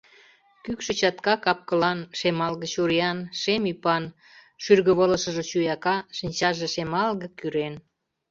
[0.63, 4.03] Кӱкшӧ чатка кап-кылан, шемалге чуриян, шем ӱпан,
[4.63, 7.75] шӱргывылышыже чуяка, шинчаже шемалге-кӱрен.